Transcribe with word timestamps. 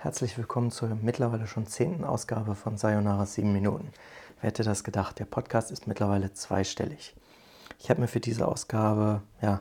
Herzlich 0.00 0.38
willkommen 0.38 0.70
zur 0.70 0.90
mittlerweile 0.94 1.48
schon 1.48 1.66
zehnten 1.66 2.04
Ausgabe 2.04 2.54
von 2.54 2.78
Sayonara 2.78 3.26
7 3.26 3.52
Minuten. 3.52 3.90
Wer 4.40 4.50
hätte 4.50 4.62
das 4.62 4.84
gedacht? 4.84 5.18
Der 5.18 5.24
Podcast 5.24 5.72
ist 5.72 5.88
mittlerweile 5.88 6.32
zweistellig. 6.32 7.16
Ich 7.80 7.90
habe 7.90 8.02
mir 8.02 8.06
für 8.06 8.20
diese 8.20 8.46
Ausgabe 8.46 9.22
ja, 9.42 9.60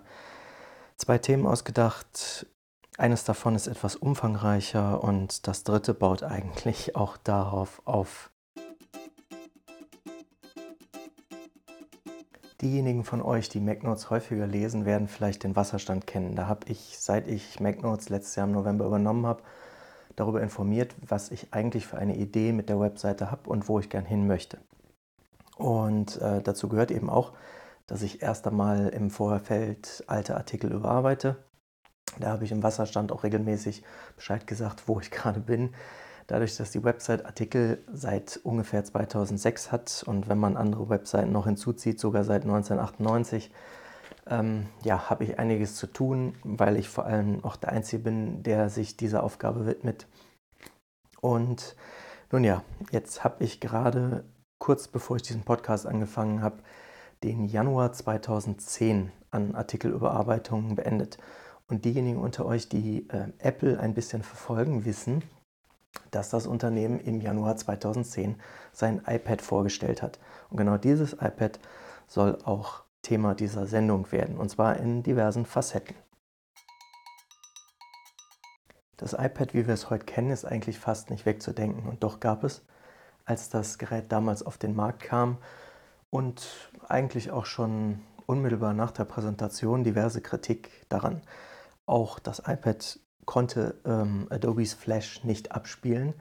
zwei 0.95 1.17
Themen 1.17 1.47
ausgedacht. 1.47 2.45
Eines 2.99 3.23
davon 3.23 3.55
ist 3.55 3.65
etwas 3.65 3.95
umfangreicher 3.95 5.03
und 5.03 5.47
das 5.47 5.63
dritte 5.63 5.95
baut 5.95 6.21
eigentlich 6.21 6.95
auch 6.95 7.17
darauf 7.17 7.81
auf. 7.85 8.29
Diejenigen 12.61 13.03
von 13.03 13.23
euch, 13.23 13.49
die 13.49 13.59
MacNotes 13.59 14.11
häufiger 14.11 14.45
lesen, 14.45 14.85
werden 14.85 15.07
vielleicht 15.07 15.43
den 15.43 15.55
Wasserstand 15.55 16.05
kennen. 16.05 16.35
Da 16.35 16.45
habe 16.45 16.67
ich, 16.67 16.99
seit 16.99 17.27
ich 17.27 17.59
MacNotes 17.59 18.09
letztes 18.09 18.35
Jahr 18.35 18.45
im 18.45 18.53
November 18.53 18.85
übernommen 18.85 19.25
habe, 19.25 19.41
darüber 20.17 20.41
informiert, 20.41 20.95
was 21.07 21.31
ich 21.31 21.53
eigentlich 21.53 21.87
für 21.87 21.97
eine 21.97 22.17
Idee 22.17 22.51
mit 22.51 22.67
der 22.67 22.79
Webseite 22.79 23.31
habe 23.31 23.49
und 23.49 23.69
wo 23.69 23.79
ich 23.79 23.89
gern 23.89 24.03
hin 24.03 24.27
möchte. 24.27 24.57
Und 25.55 26.21
äh, 26.21 26.41
dazu 26.41 26.67
gehört 26.67 26.91
eben 26.91 27.09
auch, 27.09 27.33
dass 27.85 28.01
ich 28.01 28.21
erst 28.21 28.45
einmal 28.45 28.89
im 28.89 29.09
Vorfeld 29.09 30.03
alte 30.07 30.35
Artikel 30.35 30.73
überarbeite. 30.73 31.37
Da 32.19 32.29
habe 32.29 32.43
ich 32.43 32.51
im 32.51 32.63
Wasserstand 32.63 33.11
auch 33.11 33.23
regelmäßig 33.23 33.83
Bescheid 34.15 34.45
gesagt, 34.45 34.87
wo 34.87 34.99
ich 34.99 35.11
gerade 35.11 35.39
bin. 35.39 35.73
Dadurch, 36.25 36.57
dass 36.57 36.71
die 36.71 36.83
Website 36.83 37.25
Artikel 37.25 37.83
seit 37.91 38.41
ungefähr 38.43 38.83
2006 38.83 39.71
hat 39.71 40.03
und 40.05 40.27
wenn 40.27 40.37
man 40.37 40.57
andere 40.57 40.89
Webseiten 40.89 41.31
noch 41.31 41.45
hinzuzieht, 41.45 41.99
sogar 42.01 42.25
seit 42.25 42.41
1998, 42.41 43.49
ähm, 44.29 44.67
ja, 44.83 45.09
habe 45.09 45.23
ich 45.23 45.39
einiges 45.39 45.75
zu 45.75 45.87
tun, 45.87 46.35
weil 46.43 46.77
ich 46.77 46.89
vor 46.89 47.05
allem 47.05 47.43
auch 47.43 47.55
der 47.55 47.69
Einzige 47.69 48.03
bin, 48.03 48.43
der 48.43 48.69
sich 48.69 48.97
dieser 48.97 49.23
Aufgabe 49.23 49.65
widmet. 49.65 50.07
Und 51.21 51.75
nun 52.31 52.43
ja, 52.43 52.63
jetzt 52.91 53.23
habe 53.23 53.43
ich 53.43 53.59
gerade 53.59 54.23
kurz 54.59 54.87
bevor 54.87 55.15
ich 55.17 55.23
diesen 55.23 55.43
Podcast 55.43 55.85
angefangen 55.85 56.41
habe, 56.41 56.57
den 57.23 57.45
Januar 57.45 57.93
2010 57.93 59.11
an 59.31 59.55
Artikelüberarbeitungen 59.55 60.75
beendet. 60.75 61.17
Und 61.67 61.85
diejenigen 61.85 62.19
unter 62.19 62.45
euch, 62.45 62.69
die 62.69 63.09
äh, 63.09 63.27
Apple 63.39 63.79
ein 63.79 63.93
bisschen 63.93 64.23
verfolgen, 64.23 64.85
wissen, 64.85 65.23
dass 66.11 66.29
das 66.29 66.47
Unternehmen 66.47 66.99
im 66.99 67.21
Januar 67.21 67.57
2010 67.57 68.39
sein 68.71 69.01
iPad 69.05 69.41
vorgestellt 69.41 70.01
hat. 70.01 70.19
Und 70.49 70.57
genau 70.57 70.77
dieses 70.77 71.13
iPad 71.13 71.59
soll 72.07 72.37
auch 72.43 72.83
Thema 73.07 73.35
dieser 73.35 73.67
Sendung 73.67 74.11
werden, 74.11 74.37
und 74.37 74.49
zwar 74.49 74.75
in 74.75 75.01
diversen 75.01 75.45
Facetten. 75.45 75.95
Das 78.97 79.13
iPad, 79.13 79.53
wie 79.53 79.65
wir 79.65 79.73
es 79.73 79.89
heute 79.89 80.03
kennen, 80.03 80.29
ist 80.29 80.43
eigentlich 80.43 80.77
fast 80.77 81.09
nicht 81.09 81.25
wegzudenken. 81.25 81.87
Und 81.87 82.03
doch 82.03 82.19
gab 82.19 82.43
es, 82.43 82.65
als 83.23 83.47
das 83.47 83.77
Gerät 83.77 84.11
damals 84.11 84.43
auf 84.43 84.57
den 84.57 84.75
Markt 84.75 85.03
kam 85.03 85.37
und 86.09 86.69
eigentlich 86.89 87.31
auch 87.31 87.45
schon 87.45 88.01
unmittelbar 88.25 88.73
nach 88.73 88.91
der 88.91 89.05
Präsentation 89.05 89.85
diverse 89.85 90.19
Kritik 90.19 90.85
daran. 90.89 91.21
Auch 91.85 92.19
das 92.19 92.39
iPad 92.39 92.99
konnte 93.23 93.79
ähm, 93.85 94.27
Adobes 94.29 94.73
Flash 94.73 95.23
nicht 95.23 95.53
abspielen. 95.53 96.13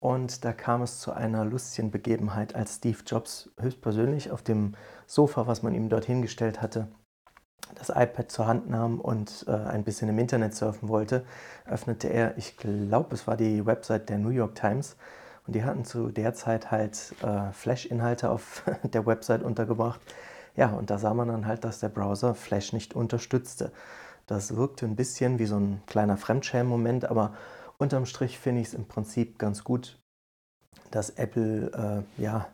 Und 0.00 0.46
da 0.46 0.52
kam 0.54 0.80
es 0.82 0.98
zu 0.98 1.12
einer 1.12 1.44
lustigen 1.44 1.90
Begebenheit, 1.90 2.54
als 2.54 2.76
Steve 2.76 2.98
Jobs 3.06 3.50
höchstpersönlich 3.60 4.30
auf 4.30 4.42
dem 4.42 4.74
Sofa, 5.06 5.46
was 5.46 5.62
man 5.62 5.74
ihm 5.74 5.90
dort 5.90 6.06
hingestellt 6.06 6.62
hatte, 6.62 6.88
das 7.74 7.90
iPad 7.90 8.30
zur 8.30 8.46
Hand 8.46 8.68
nahm 8.68 8.98
und 8.98 9.44
äh, 9.46 9.52
ein 9.52 9.84
bisschen 9.84 10.08
im 10.08 10.18
Internet 10.18 10.54
surfen 10.54 10.88
wollte, 10.88 11.24
öffnete 11.66 12.08
er, 12.08 12.36
ich 12.38 12.56
glaube, 12.56 13.14
es 13.14 13.26
war 13.26 13.36
die 13.36 13.64
Website 13.66 14.08
der 14.08 14.18
New 14.18 14.30
York 14.30 14.54
Times. 14.54 14.96
Und 15.46 15.54
die 15.54 15.64
hatten 15.64 15.84
zu 15.84 16.08
der 16.08 16.34
Zeit 16.34 16.70
halt 16.70 17.14
äh, 17.22 17.52
Flash-Inhalte 17.52 18.30
auf 18.30 18.64
der 18.82 19.06
Website 19.06 19.42
untergebracht. 19.42 20.00
Ja, 20.56 20.70
und 20.70 20.90
da 20.90 20.98
sah 20.98 21.14
man 21.14 21.28
dann 21.28 21.46
halt, 21.46 21.64
dass 21.64 21.80
der 21.80 21.88
Browser 21.88 22.34
Flash 22.34 22.72
nicht 22.72 22.94
unterstützte. 22.94 23.72
Das 24.26 24.56
wirkte 24.56 24.86
ein 24.86 24.96
bisschen 24.96 25.38
wie 25.38 25.46
so 25.46 25.56
ein 25.56 25.82
kleiner 25.86 26.16
Fremdschämen-Moment, 26.16 27.04
aber 27.04 27.34
unterm 27.80 28.06
Strich 28.06 28.38
finde 28.38 28.60
ich 28.60 28.68
es 28.68 28.74
im 28.74 28.86
Prinzip 28.86 29.38
ganz 29.38 29.64
gut, 29.64 29.98
dass 30.90 31.10
Apple 31.10 32.04
äh, 32.18 32.22
ja, 32.22 32.48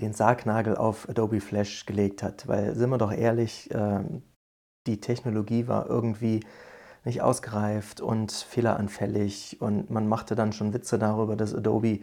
den 0.00 0.12
Sargnagel 0.12 0.76
auf 0.76 1.08
Adobe 1.08 1.40
Flash 1.40 1.86
gelegt 1.86 2.22
hat. 2.22 2.46
Weil, 2.48 2.74
sind 2.74 2.90
wir 2.90 2.98
doch 2.98 3.12
ehrlich, 3.12 3.70
äh, 3.70 4.00
die 4.86 5.00
Technologie 5.00 5.68
war 5.68 5.88
irgendwie 5.88 6.40
nicht 7.04 7.22
ausgereift 7.22 8.00
und 8.00 8.30
fehleranfällig 8.32 9.60
und 9.60 9.90
man 9.90 10.08
machte 10.08 10.34
dann 10.34 10.52
schon 10.52 10.72
Witze 10.72 10.98
darüber, 10.98 11.34
dass 11.34 11.54
Adobe, 11.54 12.00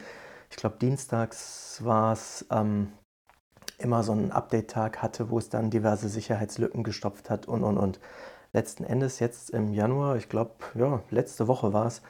ich 0.50 0.58
glaube 0.58 0.78
dienstags 0.81 1.80
war 1.84 2.14
es, 2.14 2.46
ähm, 2.52 2.92
immer 3.78 4.04
so 4.04 4.12
einen 4.12 4.31
Update-Tag 4.31 5.02
hatte, 5.02 5.30
wo 5.30 5.38
es 5.38 5.50
dann 5.50 5.70
diverse 5.70 6.10
Sicherheitslücken 6.10 6.84
gestopft 6.84 7.30
hat 7.30 7.48
und 7.48 7.64
und 7.64 7.78
und. 7.78 8.00
Letzten 8.52 8.84
Endes 8.84 9.20
jetzt 9.20 9.52
im 9.52 9.74
Januar, 9.74 10.18
ich 10.18 10.28
glaube, 10.28 10.52
ja, 10.74 11.02
letzte 11.12 11.48
Woche 11.48 11.72
war 11.72 11.86
es, 11.86 12.02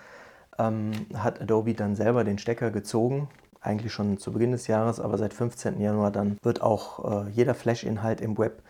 ähm, 0.59 0.91
hat 1.15 1.41
Adobe 1.41 1.73
dann 1.73 1.95
selber 1.95 2.23
den 2.23 2.37
Stecker 2.37 2.69
gezogen. 2.69 3.29
Eigentlich 3.61 3.91
schon 3.91 4.17
zu 4.17 4.31
Beginn 4.31 4.51
des 4.51 4.67
Jahres, 4.67 4.99
aber 4.99 5.17
seit 5.17 5.33
15. 5.33 5.81
Januar 5.81 6.11
dann 6.11 6.37
wird 6.43 6.61
auch 6.61 7.25
äh, 7.25 7.29
jeder 7.31 7.55
Flash-Inhalt 7.55 8.21
im 8.21 8.37
Web 8.37 8.61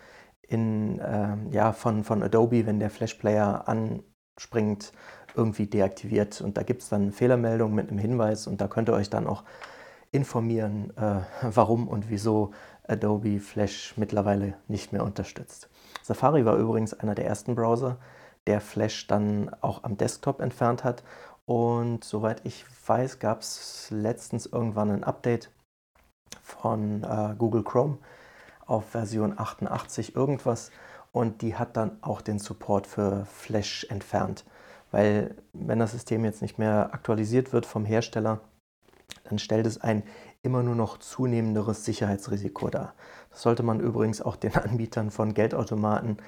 in, 0.42 0.98
äh, 0.98 1.36
ja, 1.50 1.72
von, 1.72 2.02
von 2.02 2.22
Adobe, 2.22 2.66
wenn 2.66 2.80
der 2.80 2.90
Flash-Player 2.90 3.68
anspringt, 3.68 4.92
irgendwie 5.36 5.66
deaktiviert. 5.66 6.40
Und 6.40 6.56
da 6.56 6.62
gibt 6.62 6.82
es 6.82 6.88
dann 6.88 7.02
eine 7.02 7.12
Fehlermeldung 7.12 7.74
mit 7.74 7.88
einem 7.88 7.98
Hinweis 7.98 8.46
und 8.46 8.60
da 8.60 8.66
könnt 8.66 8.88
ihr 8.88 8.94
euch 8.94 9.10
dann 9.10 9.26
auch 9.26 9.44
informieren, 10.12 10.92
äh, 10.96 11.20
warum 11.42 11.86
und 11.86 12.10
wieso 12.10 12.52
Adobe 12.88 13.38
Flash 13.38 13.94
mittlerweile 13.96 14.54
nicht 14.66 14.92
mehr 14.92 15.04
unterstützt. 15.04 15.68
Safari 16.02 16.44
war 16.44 16.56
übrigens 16.56 16.94
einer 16.94 17.14
der 17.14 17.26
ersten 17.26 17.54
Browser, 17.54 17.98
der 18.46 18.60
Flash 18.60 19.06
dann 19.06 19.54
auch 19.60 19.84
am 19.84 19.96
Desktop 19.96 20.40
entfernt 20.40 20.84
hat 20.84 21.02
und 21.46 22.04
soweit 22.04 22.42
ich 22.44 22.64
weiß, 22.86 23.18
gab 23.18 23.40
es 23.40 23.88
letztens 23.90 24.46
irgendwann 24.46 24.90
ein 24.90 25.04
Update 25.04 25.50
von 26.42 27.02
äh, 27.02 27.34
Google 27.36 27.64
Chrome 27.64 27.98
auf 28.66 28.90
Version 28.90 29.38
88 29.38 30.14
irgendwas 30.14 30.70
und 31.12 31.42
die 31.42 31.56
hat 31.56 31.76
dann 31.76 31.98
auch 32.02 32.20
den 32.20 32.38
Support 32.38 32.86
für 32.86 33.24
Flash 33.26 33.84
entfernt. 33.90 34.44
Weil 34.92 35.36
wenn 35.52 35.78
das 35.78 35.92
System 35.92 36.24
jetzt 36.24 36.42
nicht 36.42 36.58
mehr 36.58 36.90
aktualisiert 36.92 37.52
wird 37.52 37.66
vom 37.66 37.84
Hersteller, 37.84 38.40
dann 39.24 39.38
stellt 39.38 39.66
es 39.66 39.80
ein 39.80 40.02
immer 40.42 40.62
nur 40.62 40.74
noch 40.74 40.98
zunehmenderes 40.98 41.84
Sicherheitsrisiko 41.84 42.68
dar. 42.68 42.94
Das 43.30 43.42
sollte 43.42 43.62
man 43.62 43.80
übrigens 43.80 44.22
auch 44.22 44.36
den 44.36 44.54
Anbietern 44.56 45.10
von 45.10 45.34
Geldautomaten 45.34 46.18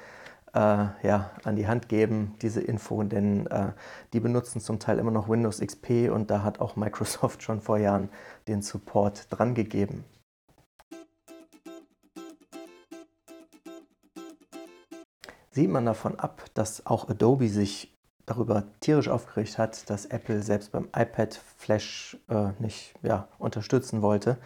äh, 0.54 0.58
ja, 1.02 1.30
an 1.44 1.56
die 1.56 1.66
Hand 1.66 1.88
geben, 1.88 2.34
diese 2.42 2.60
Info, 2.60 3.02
denn 3.02 3.46
äh, 3.46 3.72
die 4.12 4.20
benutzen 4.20 4.60
zum 4.60 4.78
Teil 4.78 4.98
immer 4.98 5.10
noch 5.10 5.28
Windows 5.28 5.60
XP 5.60 6.10
und 6.10 6.30
da 6.30 6.42
hat 6.42 6.60
auch 6.60 6.76
Microsoft 6.76 7.42
schon 7.42 7.60
vor 7.60 7.78
Jahren 7.78 8.08
den 8.48 8.62
Support 8.62 9.26
dran 9.30 9.54
gegeben. 9.54 10.04
Sieht 15.50 15.68
man 15.68 15.84
davon 15.84 16.18
ab, 16.18 16.44
dass 16.54 16.86
auch 16.86 17.10
Adobe 17.10 17.48
sich 17.48 17.94
darüber 18.24 18.64
tierisch 18.80 19.08
aufgeregt 19.08 19.58
hat, 19.58 19.90
dass 19.90 20.06
Apple 20.06 20.42
selbst 20.42 20.72
beim 20.72 20.88
iPad 20.96 21.38
Flash 21.56 22.16
äh, 22.28 22.52
nicht 22.58 22.94
ja, 23.02 23.28
unterstützen 23.38 24.00
wollte, 24.00 24.38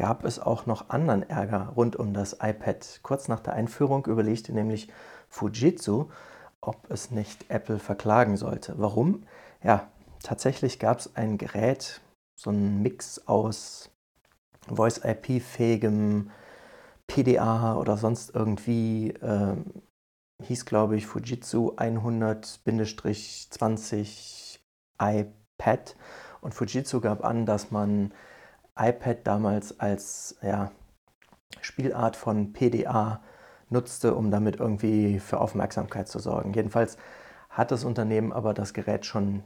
gab 0.00 0.24
es 0.24 0.38
auch 0.38 0.64
noch 0.64 0.88
anderen 0.88 1.28
Ärger 1.28 1.74
rund 1.76 1.94
um 1.94 2.14
das 2.14 2.38
iPad. 2.40 3.00
Kurz 3.02 3.28
nach 3.28 3.40
der 3.40 3.52
Einführung 3.52 4.06
überlegte 4.06 4.50
nämlich 4.50 4.90
Fujitsu, 5.28 6.08
ob 6.62 6.90
es 6.90 7.10
nicht 7.10 7.50
Apple 7.50 7.78
verklagen 7.78 8.38
sollte. 8.38 8.76
Warum? 8.78 9.24
Ja, 9.62 9.90
tatsächlich 10.22 10.78
gab 10.78 11.00
es 11.00 11.16
ein 11.16 11.36
Gerät, 11.36 12.00
so 12.34 12.48
ein 12.48 12.80
Mix 12.80 13.28
aus 13.28 13.90
Voice-IP-fähigem 14.68 16.30
PDA 17.06 17.76
oder 17.76 17.98
sonst 17.98 18.34
irgendwie, 18.34 19.10
äh, 19.10 19.54
hieß 20.44 20.64
glaube 20.64 20.96
ich 20.96 21.06
Fujitsu 21.06 21.74
100-20 21.76 24.60
iPad. 24.98 25.94
Und 26.40 26.54
Fujitsu 26.54 27.02
gab 27.02 27.22
an, 27.22 27.44
dass 27.44 27.70
man 27.70 28.14
iPad 28.80 29.26
damals 29.26 29.78
als 29.78 30.36
ja, 30.42 30.70
Spielart 31.60 32.16
von 32.16 32.52
PDA 32.52 33.20
nutzte, 33.68 34.14
um 34.14 34.30
damit 34.30 34.56
irgendwie 34.56 35.20
für 35.20 35.40
Aufmerksamkeit 35.40 36.08
zu 36.08 36.18
sorgen. 36.18 36.52
Jedenfalls 36.54 36.96
hat 37.50 37.70
das 37.70 37.84
Unternehmen 37.84 38.32
aber 38.32 38.54
das 38.54 38.72
Gerät 38.72 39.06
schon 39.06 39.42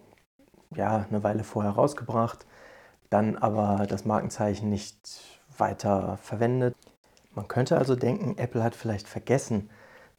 ja, 0.75 1.07
eine 1.09 1.23
Weile 1.23 1.45
vorher 1.45 1.73
rausgebracht, 1.73 2.47
dann 3.11 3.37
aber 3.37 3.87
das 3.87 4.05
Markenzeichen 4.05 4.71
nicht 4.71 5.21
weiter 5.57 6.19
verwendet. 6.23 6.75
Man 7.35 7.49
könnte 7.49 7.79
also 7.79 7.97
denken, 7.97 8.39
Apple 8.39 8.63
hat 8.63 8.75
vielleicht 8.75 9.09
vergessen, 9.09 9.71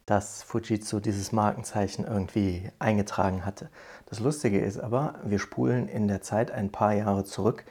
dass 0.06 0.42
Fujitsu 0.44 1.00
dieses 1.00 1.32
Markenzeichen 1.32 2.04
irgendwie 2.06 2.70
eingetragen 2.78 3.44
hatte. 3.44 3.70
Das 4.06 4.20
Lustige 4.20 4.60
ist 4.60 4.78
aber, 4.78 5.16
wir 5.24 5.40
spulen 5.40 5.88
in 5.88 6.06
der 6.06 6.22
Zeit 6.22 6.52
ein 6.52 6.70
paar 6.70 6.94
Jahre 6.94 7.24
zurück. 7.24 7.64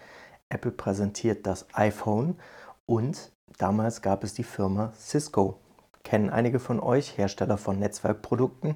Apple 0.50 0.72
präsentiert 0.72 1.46
das 1.46 1.68
iPhone 1.74 2.38
und 2.86 3.32
damals 3.58 4.02
gab 4.02 4.24
es 4.24 4.34
die 4.34 4.44
Firma 4.44 4.94
Cisco. 4.98 5.60
Kennen 6.04 6.30
einige 6.30 6.60
von 6.60 6.80
euch, 6.80 7.18
Hersteller 7.18 7.58
von 7.58 7.80
Netzwerkprodukten? 7.80 8.76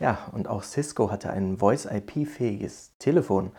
Ja, 0.00 0.28
und 0.32 0.48
auch 0.48 0.62
Cisco 0.62 1.10
hatte 1.10 1.30
ein 1.30 1.58
Voice-IP-fähiges 1.58 2.92
Telefon, 2.98 3.52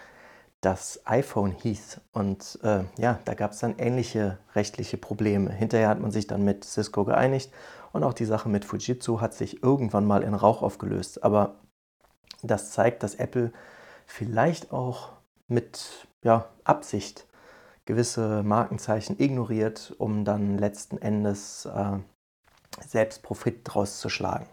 das 0.61 1.01
iPhone 1.05 1.51
hieß. 1.51 2.01
Und 2.11 2.59
äh, 2.63 2.83
ja, 2.97 3.19
da 3.25 3.33
gab 3.33 3.51
es 3.51 3.59
dann 3.59 3.77
ähnliche 3.77 4.37
rechtliche 4.55 4.97
Probleme. 4.97 5.51
Hinterher 5.51 5.89
hat 5.89 5.99
man 5.99 6.11
sich 6.11 6.27
dann 6.27 6.43
mit 6.43 6.63
Cisco 6.63 7.05
geeinigt 7.05 7.51
und 7.91 8.03
auch 8.03 8.13
die 8.13 8.25
Sache 8.25 8.49
mit 8.49 8.65
Fujitsu 8.65 9.21
hat 9.21 9.33
sich 9.33 9.63
irgendwann 9.63 10.05
mal 10.05 10.23
in 10.23 10.33
Rauch 10.33 10.61
aufgelöst. 10.61 11.23
Aber 11.23 11.55
das 12.43 12.71
zeigt, 12.71 13.03
dass 13.03 13.15
Apple 13.15 13.51
vielleicht 14.05 14.71
auch 14.71 15.13
mit 15.47 16.07
ja, 16.23 16.49
Absicht 16.63 17.25
gewisse 17.89 18.43
Markenzeichen 18.43 19.19
ignoriert, 19.19 19.95
um 19.97 20.23
dann 20.23 20.59
letzten 20.59 20.99
Endes 20.99 21.65
äh, 21.65 21.97
selbst 22.87 23.23
Profit 23.23 23.61
draus 23.63 23.99
zu 23.99 24.09
schlagen. 24.09 24.45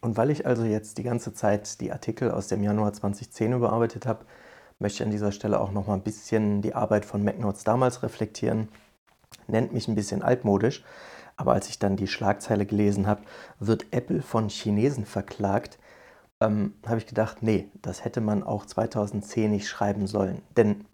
Und 0.00 0.16
weil 0.16 0.30
ich 0.30 0.46
also 0.46 0.62
jetzt 0.62 0.98
die 0.98 1.02
ganze 1.02 1.34
Zeit 1.34 1.80
die 1.80 1.90
Artikel 1.90 2.30
aus 2.30 2.46
dem 2.46 2.62
Januar 2.62 2.92
2010 2.92 3.52
überarbeitet 3.54 4.06
habe, 4.06 4.24
möchte 4.78 5.02
ich 5.02 5.02
an 5.02 5.10
dieser 5.10 5.32
Stelle 5.32 5.58
auch 5.58 5.72
noch 5.72 5.88
mal 5.88 5.94
ein 5.94 6.04
bisschen 6.04 6.62
die 6.62 6.76
Arbeit 6.76 7.04
von 7.04 7.24
MacNotes 7.24 7.64
damals 7.64 8.04
reflektieren. 8.04 8.68
Nennt 9.48 9.72
mich 9.72 9.88
ein 9.88 9.96
bisschen 9.96 10.22
altmodisch, 10.22 10.84
aber 11.36 11.52
als 11.52 11.68
ich 11.68 11.80
dann 11.80 11.96
die 11.96 12.06
Schlagzeile 12.06 12.64
gelesen 12.64 13.08
habe, 13.08 13.22
wird 13.58 13.86
Apple 13.90 14.22
von 14.22 14.48
Chinesen 14.48 15.04
verklagt, 15.04 15.80
ähm, 16.42 16.74
habe 16.86 16.98
ich 16.98 17.06
gedacht, 17.06 17.42
nee, 17.42 17.68
das 17.80 18.04
hätte 18.04 18.20
man 18.20 18.42
auch 18.42 18.66
2010 18.66 19.50
nicht 19.50 19.68
schreiben 19.68 20.06
sollen. 20.06 20.42
Denn 20.56 20.84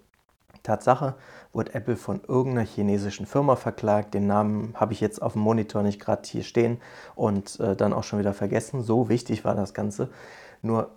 Tatsache 0.63 1.15
wurde 1.53 1.75
Apple 1.75 1.97
von 1.97 2.21
irgendeiner 2.27 2.67
chinesischen 2.67 3.27
Firma 3.27 3.57
verklagt. 3.57 4.15
Den 4.15 4.27
Namen 4.27 4.75
habe 4.75 4.93
ich 4.93 5.01
jetzt 5.01 5.23
auf 5.23 5.33
dem 5.33 5.43
Monitor 5.43 5.83
nicht 5.83 6.01
gerade 6.01 6.29
hier 6.29 6.43
stehen 6.43 6.81
und 7.15 7.59
äh, 7.61 7.75
dann 7.75 7.93
auch 7.93 8.05
schon 8.05 8.19
wieder 8.19 8.35
vergessen. 8.35 8.83
So 8.83 9.09
wichtig 9.09 9.45
war 9.45 9.55
das 9.55 9.75
Ganze. 9.75 10.11
Nur 10.63 10.91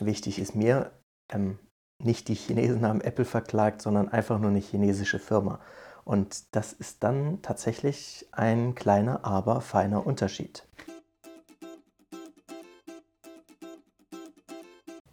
wichtig 0.00 0.38
ist 0.38 0.56
mir, 0.56 0.90
ähm, 1.30 1.58
nicht 2.02 2.28
die 2.28 2.34
Chinesen 2.34 2.86
haben 2.86 3.02
Apple 3.02 3.26
verklagt, 3.26 3.82
sondern 3.82 4.08
einfach 4.08 4.38
nur 4.38 4.50
eine 4.50 4.58
chinesische 4.58 5.18
Firma. 5.18 5.60
Und 6.04 6.56
das 6.56 6.72
ist 6.72 7.04
dann 7.04 7.42
tatsächlich 7.42 8.26
ein 8.32 8.74
kleiner, 8.74 9.24
aber 9.24 9.60
feiner 9.60 10.06
Unterschied. 10.06 10.66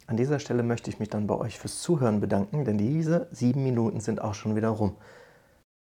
An 0.08 0.16
dieser 0.16 0.38
Stelle 0.38 0.62
möchte 0.62 0.88
ich 0.88 0.98
mich 0.98 1.10
dann 1.10 1.26
bei 1.26 1.34
euch 1.34 1.58
fürs 1.58 1.82
Zuhören 1.82 2.20
bedanken, 2.20 2.64
denn 2.64 2.78
diese 2.78 3.28
sieben 3.30 3.62
Minuten 3.62 4.00
sind 4.00 4.22
auch 4.22 4.32
schon 4.32 4.56
wieder 4.56 4.70
rum. 4.70 4.96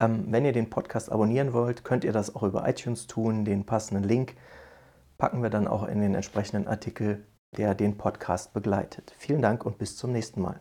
Ähm, 0.00 0.24
wenn 0.30 0.46
ihr 0.46 0.54
den 0.54 0.70
Podcast 0.70 1.12
abonnieren 1.12 1.52
wollt, 1.52 1.84
könnt 1.84 2.04
ihr 2.04 2.12
das 2.12 2.34
auch 2.34 2.42
über 2.42 2.66
iTunes 2.66 3.06
tun. 3.06 3.44
Den 3.44 3.66
passenden 3.66 4.02
Link 4.02 4.34
packen 5.18 5.42
wir 5.42 5.50
dann 5.50 5.68
auch 5.68 5.86
in 5.86 6.00
den 6.00 6.14
entsprechenden 6.14 6.66
Artikel, 6.66 7.26
der 7.58 7.74
den 7.74 7.98
Podcast 7.98 8.54
begleitet. 8.54 9.14
Vielen 9.18 9.42
Dank 9.42 9.66
und 9.66 9.76
bis 9.76 9.98
zum 9.98 10.12
nächsten 10.12 10.40
Mal. 10.40 10.58